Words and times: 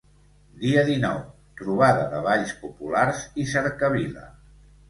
Dia 0.63 0.85
dinou: 0.87 1.19
trobada 1.59 2.07
de 2.15 2.23
Balls 2.29 2.57
populars 2.65 3.23
i 3.45 3.49
cercavila. 3.55 4.27